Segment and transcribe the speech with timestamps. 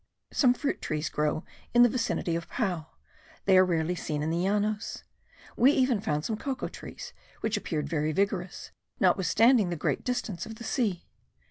[0.31, 1.43] Some fruit trees grow
[1.75, 2.87] in the vicinity of Pao:
[3.45, 5.03] they are rarely seen in the Llanos.
[5.55, 10.55] We even found some cocoa trees, which appeared very vigorous, notwithstanding the great distance of
[10.55, 11.05] the sea.